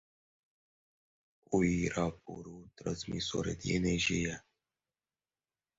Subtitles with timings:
[1.59, 4.43] Uirapuru Transmissora de Energia